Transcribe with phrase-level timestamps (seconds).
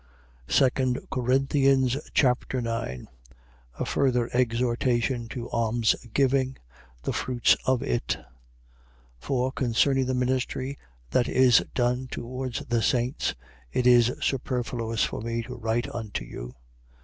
[0.47, 0.67] 2
[1.11, 3.07] Corinthians Chapter 9
[3.77, 6.57] A further exhortation to almsgiving.
[7.03, 8.07] The fruits of it.
[8.17, 8.25] 9:1.
[9.19, 10.79] For concerning the ministry
[11.11, 13.35] that is done towards the saints,
[13.71, 16.55] it is superfluous for me to write unto you.